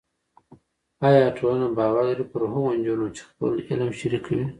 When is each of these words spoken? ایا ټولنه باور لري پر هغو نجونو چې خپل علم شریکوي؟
ایا 1.07 1.25
ټولنه 1.37 1.67
باور 1.77 2.03
لري 2.09 2.25
پر 2.31 2.41
هغو 2.51 2.69
نجونو 2.77 3.07
چې 3.15 3.21
خپل 3.29 3.51
علم 3.69 3.89
شریکوي؟ 3.99 4.45